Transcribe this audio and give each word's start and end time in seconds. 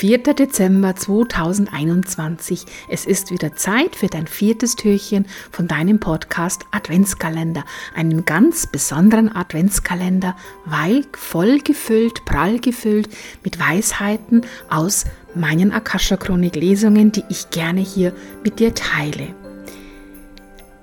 4. 0.00 0.16
Dezember 0.32 0.96
2021. 0.96 2.64
Es 2.88 3.04
ist 3.04 3.30
wieder 3.30 3.54
Zeit 3.54 3.94
für 3.94 4.06
dein 4.06 4.26
viertes 4.26 4.74
Türchen 4.74 5.26
von 5.52 5.68
deinem 5.68 6.00
Podcast 6.00 6.64
Adventskalender. 6.70 7.64
Einen 7.94 8.24
ganz 8.24 8.66
besonderen 8.66 9.30
Adventskalender, 9.30 10.36
weil 10.64 11.04
voll 11.12 11.58
gefüllt, 11.58 12.24
prall 12.24 12.60
gefüllt 12.60 13.10
mit 13.44 13.60
Weisheiten 13.60 14.46
aus 14.70 15.04
meinen 15.34 15.70
Akasha-Chronik-Lesungen, 15.70 17.12
die 17.12 17.24
ich 17.28 17.50
gerne 17.50 17.80
hier 17.80 18.14
mit 18.42 18.58
dir 18.58 18.74
teile. 18.74 19.34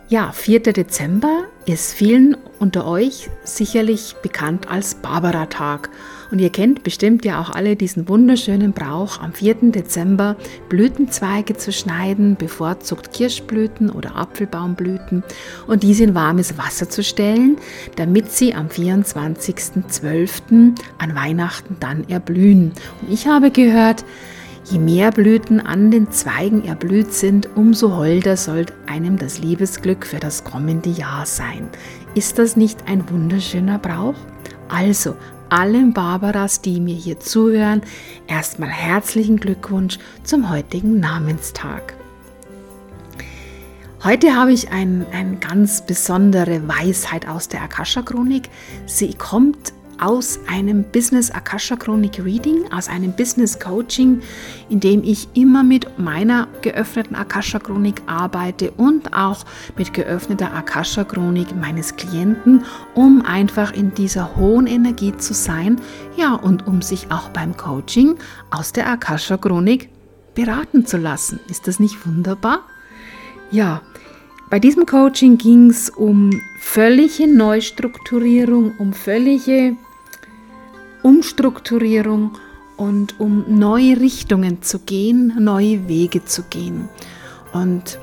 Ja, 0.10 0.32
4. 0.32 0.62
Dezember 0.62 1.44
ist 1.66 1.94
vielen 1.94 2.38
unter 2.60 2.88
euch 2.88 3.30
sicherlich 3.44 4.16
bekannt 4.24 4.70
als 4.70 4.96
Barbara-Tag. 4.96 5.90
Und 6.32 6.40
ihr 6.40 6.50
kennt 6.50 6.84
bestimmt 6.84 7.26
ja 7.26 7.42
auch 7.42 7.50
alle 7.50 7.76
diesen 7.76 8.08
wunderschönen 8.08 8.72
Brauch, 8.72 9.20
am 9.20 9.34
4. 9.34 9.74
Dezember 9.74 10.38
Blütenzweige 10.70 11.58
zu 11.58 11.74
schneiden, 11.74 12.38
bevorzugt 12.38 13.12
Kirschblüten 13.12 13.90
oder 13.90 14.16
Apfelbaumblüten 14.16 15.26
und 15.68 15.84
diese 15.84 16.06
in 16.06 16.16
warmes 16.16 16.58
Wasser 16.58 16.90
zu 16.90 17.04
stellen, 17.04 17.58
damit 17.98 18.32
sie 18.32 18.56
am 18.56 18.68
24.12. 18.68 20.74
an 21.00 21.16
Weihnachten 21.16 21.76
dann 21.82 22.08
erblühen. 22.08 22.72
Und 23.02 23.12
ich 23.12 23.28
habe 23.28 23.52
gehört, 23.52 24.06
Je 24.70 24.80
mehr 24.80 25.12
Blüten 25.12 25.62
an 25.62 25.92
den 25.92 26.12
Zweigen 26.12 26.66
erblüht 26.66 27.14
sind, 27.14 27.48
umso 27.56 27.96
holder 27.96 28.36
soll 28.36 28.66
einem 28.86 29.18
das 29.18 29.40
Liebesglück 29.40 30.06
für 30.06 30.20
das 30.20 30.44
kommende 30.44 30.90
Jahr 30.90 31.26
sein. 31.26 31.70
Ist 32.16 32.38
das 32.38 32.58
nicht 32.58 32.86
ein 32.86 33.10
wunderschöner 33.10 33.80
Brauch? 33.80 34.16
Also, 34.68 35.16
allen 35.48 35.94
Barbaras, 35.94 36.60
die 36.60 36.82
mir 36.82 36.96
hier 36.96 37.18
zuhören, 37.18 37.82
erstmal 38.28 38.68
herzlichen 38.68 39.38
Glückwunsch 39.38 40.00
zum 40.24 40.50
heutigen 40.50 41.00
Namenstag. 41.00 41.94
Heute 44.04 44.36
habe 44.36 44.52
ich 44.52 44.70
eine 44.70 45.06
ein 45.14 45.40
ganz 45.40 45.86
besondere 45.86 46.68
Weisheit 46.68 47.28
aus 47.28 47.48
der 47.48 47.62
Akasha-Chronik. 47.62 48.50
Sie 48.86 49.14
kommt 49.14 49.72
aus 50.00 50.40
einem 50.48 50.84
Business 50.84 51.32
Akasha 51.32 51.76
Chronik 51.76 52.24
Reading, 52.24 52.72
aus 52.72 52.88
einem 52.88 53.14
Business 53.14 53.60
Coaching, 53.60 54.22
in 54.70 54.80
dem 54.80 55.04
ich 55.04 55.28
immer 55.34 55.64
mit 55.64 56.00
meiner 56.00 56.48
geöffneten 56.62 57.16
Akasha 57.16 57.60
Chronik 57.60 58.02
arbeite 58.06 58.72
und 58.72 59.14
auch 59.14 59.46
mit 59.78 59.94
geöffneter 59.94 60.54
Akasha 60.54 61.04
Chronik 61.04 61.56
meines 61.56 61.96
Klienten, 61.96 62.64
um 62.94 63.22
einfach 63.24 63.74
in 63.74 63.94
dieser 63.94 64.36
hohen 64.36 64.68
Energie 64.68 65.16
zu 65.18 65.34
sein, 65.34 65.82
ja, 66.16 66.34
und 66.34 66.68
um 66.68 66.82
sich 66.82 67.12
auch 67.12 67.30
beim 67.30 67.58
Coaching 67.58 68.16
aus 68.50 68.74
der 68.74 68.90
Akasha 68.90 69.38
Chronik 69.38 69.90
beraten 70.36 70.86
zu 70.86 70.98
lassen. 70.98 71.40
Ist 71.50 71.68
das 71.68 71.80
nicht 71.80 72.06
wunderbar? 72.06 72.60
Ja, 73.50 73.82
bei 74.50 74.60
diesem 74.60 74.86
Coaching 74.86 75.38
ging 75.38 75.70
es 75.70 75.90
um 75.90 76.30
völlige 76.60 77.28
Neustrukturierung, 77.28 78.74
um 78.78 78.94
völlige 78.94 79.76
Umstrukturierung 81.08 82.38
und 82.76 83.18
um 83.18 83.46
neue 83.48 83.98
Richtungen 83.98 84.62
zu 84.62 84.80
gehen, 84.80 85.34
neue 85.40 85.88
Wege 85.88 86.26
zu 86.26 86.44
gehen. 86.44 86.90
Und 87.54 87.98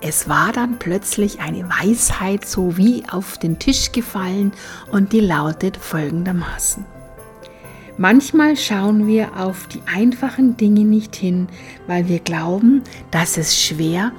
es 0.00 0.28
war 0.28 0.52
dann 0.52 0.80
plötzlich 0.80 1.38
eine 1.38 1.68
Weisheit 1.68 2.44
so 2.44 2.76
wie 2.76 3.04
auf 3.08 3.38
den 3.38 3.60
Tisch 3.60 3.92
gefallen 3.92 4.50
und 4.90 5.12
die 5.12 5.20
lautet 5.20 5.76
folgendermaßen. 5.76 6.84
Manchmal 7.98 8.56
schauen 8.56 9.06
wir 9.06 9.36
auf 9.36 9.68
die 9.68 9.82
einfachen 9.86 10.56
Dinge 10.56 10.84
nicht 10.84 11.14
hin, 11.14 11.46
weil 11.86 12.08
wir 12.08 12.18
glauben, 12.18 12.82
dass 13.12 13.38
es 13.38 13.62
schwer 13.62 14.10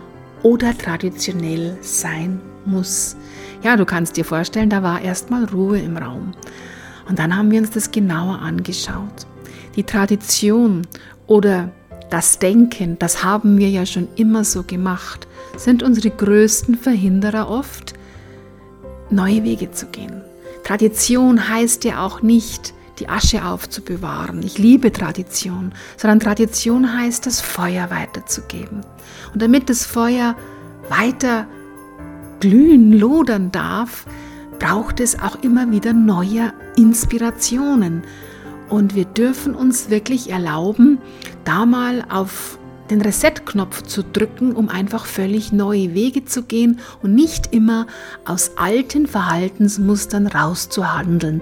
oder 0.42 0.78
traditionell 0.78 1.78
sein 1.82 2.40
muss. 2.64 3.18
Ja, 3.62 3.76
du 3.76 3.84
kannst 3.84 4.16
dir 4.16 4.24
vorstellen, 4.24 4.70
da 4.70 4.84
war 4.84 5.02
erstmal 5.02 5.44
Ruhe 5.44 5.80
im 5.80 5.98
Raum. 5.98 6.32
Und 7.08 7.20
dann 7.20 7.36
haben 7.36 7.52
wir 7.52 7.60
uns 7.60 7.72
das 7.72 7.92
genauer 7.92 8.40
angeschaut. 8.40 9.28
Die 9.76 9.84
Tradition 9.84 10.88
oder 11.28 11.72
das 12.10 12.40
Denken, 12.40 12.98
das 13.00 13.24
haben 13.24 13.58
wir 13.58 13.70
ja 13.70 13.86
schon 13.86 14.08
immer 14.16 14.44
so 14.44 14.64
gemacht, 14.64 15.28
sind 15.58 15.84
unsere 15.84 16.12
größten 16.12 16.76
Verhinderer 16.76 17.50
oft, 17.50 17.94
neue 19.10 19.44
Wege 19.44 19.72
zu 19.72 19.88
gehen. 19.88 20.22
Tradition 20.64 21.50
heißt 21.50 21.84
ja 21.84 22.06
auch 22.06 22.22
nicht, 22.22 22.74
die 23.00 23.10
Asche 23.10 23.44
aufzubewahren. 23.44 24.44
Ich 24.44 24.58
liebe 24.58 24.92
Tradition, 24.92 25.74
sondern 25.98 26.20
Tradition 26.20 26.98
heißt, 26.98 27.26
das 27.26 27.42
Feuer 27.42 27.90
weiterzugeben. 27.90 28.82
Und 29.34 29.42
damit 29.42 29.70
das 29.70 29.86
Feuer 29.86 30.36
weiter 30.90 31.48
glühen, 32.40 32.94
lodern 32.94 33.52
darf, 33.52 34.06
braucht 34.64 35.02
es 35.02 35.20
auch 35.20 35.44
immer 35.44 35.72
wieder 35.72 35.92
neue 35.92 36.54
Inspirationen. 36.78 38.04
Und 38.70 38.96
wir 38.96 39.04
dürfen 39.04 39.56
uns 39.56 39.90
wirklich 39.90 40.30
erlauben, 40.30 41.00
da 41.44 41.66
mal 41.66 42.06
auf 42.10 42.58
den 42.90 43.02
Reset-Knopf 43.02 43.82
zu 43.82 44.04
drücken, 44.04 44.54
um 44.54 44.70
einfach 44.70 45.06
völlig 45.06 45.52
neue 45.52 45.94
Wege 45.94 46.24
zu 46.24 46.44
gehen 46.44 46.80
und 47.02 47.14
nicht 47.14 47.54
immer 47.54 47.88
aus 48.24 48.52
alten 48.56 49.06
Verhaltensmustern 49.06 50.28
rauszuhandeln. 50.28 51.42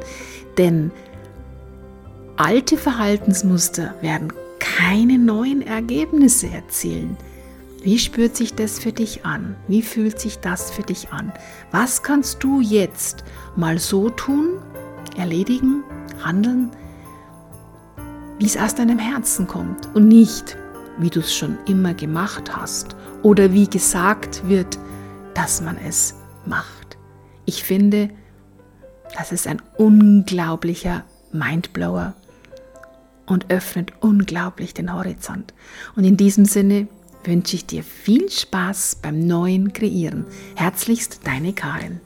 Denn 0.58 0.90
alte 2.38 2.76
Verhaltensmuster 2.76 3.94
werden 4.02 4.34
keine 4.58 5.20
neuen 5.20 5.62
Ergebnisse 5.62 6.48
erzielen. 6.48 7.18
Wie 7.82 7.98
spürt 7.98 8.36
sich 8.36 8.54
das 8.54 8.78
für 8.78 8.92
dich 8.92 9.26
an? 9.26 9.56
Wie 9.68 9.82
fühlt 9.82 10.20
sich 10.20 10.38
das 10.38 10.70
für 10.70 10.84
dich 10.84 11.12
an? 11.12 11.34
Was 11.72 12.04
kannst 12.04 12.44
du 12.44 12.62
jetzt 12.62 13.24
mal 13.56 13.80
so 13.80 14.12
tun, 14.12 14.60
erledigen, 15.18 15.84
handeln, 16.24 16.70
wie 18.38 18.46
es 18.46 18.56
aus 18.56 18.76
deinem 18.76 19.00
Herzen 19.00 19.48
kommt 19.48 19.90
und 19.96 20.08
nicht, 20.08 20.58
wie 21.00 21.10
du 21.10 21.22
es 21.22 21.34
schon 21.34 21.58
immer 21.66 21.96
gemacht 21.96 22.56
hast 22.56 22.96
oder 23.24 23.52
wie 23.52 23.68
gesagt 23.68 24.48
wird, 24.48 24.78
dass 25.34 25.62
man 25.62 25.78
es 25.78 26.14
macht. 26.46 26.98
Ich 27.46 27.64
finde, 27.64 28.12
das 29.18 29.32
ist 29.32 29.48
ein 29.48 29.62
unglaublicher 29.78 31.04
Mindblower 31.32 32.14
und 33.26 33.50
öffnet 33.50 33.94
unglaublich 34.02 34.76
den 34.76 34.94
Horizont. 34.94 35.54
Und 35.96 36.04
in 36.04 36.18
diesem 36.18 36.46
Sinne 36.46 36.88
wünsche 37.24 37.56
ich 37.56 37.66
dir 37.66 37.84
viel 37.84 38.30
Spaß 38.30 38.98
beim 39.02 39.26
neuen 39.26 39.74
Kreieren. 39.74 40.26
Herzlichst 40.56 41.22
deine 41.26 41.54
Karin. 41.54 42.00